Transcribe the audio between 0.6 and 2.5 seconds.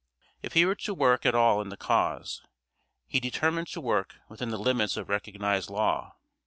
were to work at all in the cause,